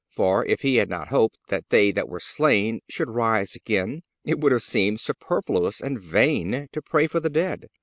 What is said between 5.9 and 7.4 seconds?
vain to pray for the